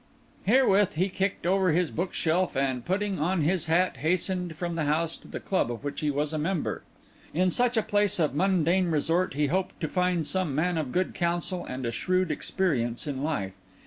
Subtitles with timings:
[0.47, 4.85] Herewith he kicked over his book shelf and, putting on his hat, hastened from the
[4.85, 6.81] house to the club of which he was a member.
[7.35, 11.13] In such a place of mundane resort he hoped to find some man of good
[11.13, 13.53] counsel and a shrewd experience in life.